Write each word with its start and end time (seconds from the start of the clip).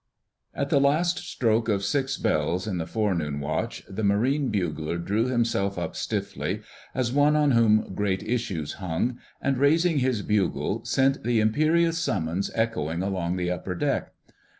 * 0.31 0.43
At 0.55 0.69
the 0.71 0.79
last 0.79 1.19
stroke 1.19 1.69
of 1.69 1.83
six 1.85 2.17
bells 2.17 2.65
in 2.65 2.79
the 2.79 2.87
Forenoon 2.87 3.39
Watch 3.39 3.83
the 3.87 4.03
Marine 4.03 4.49
bugler 4.49 4.97
drew 4.97 5.27
himself 5.27 5.77
up 5.77 5.95
stiffly, 5.95 6.63
as 6.95 7.13
one 7.13 7.35
on 7.35 7.51
whom 7.51 7.93
great 7.93 8.23
issues 8.23 8.73
hung, 8.81 9.19
and 9.43 9.59
raising 9.59 9.99
his 9.99 10.23
bugle 10.23 10.83
sent 10.85 11.23
the 11.23 11.39
imperious 11.39 11.99
summons 11.99 12.49
echoing 12.55 13.03
along 13.03 13.35
the 13.35 13.51
upper 13.51 13.75
deck. 13.75 14.11